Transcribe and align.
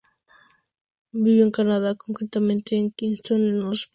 Vivió 1.11 1.43
en 1.45 1.51
Canadá, 1.51 1.93
concretamente 1.93 2.75
en 2.75 2.89
Kingston 2.89 3.37
por 3.37 3.47
unos 3.49 3.59
pocos 3.59 3.85
años. 3.85 3.89